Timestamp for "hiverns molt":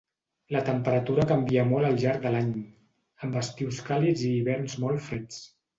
4.41-5.11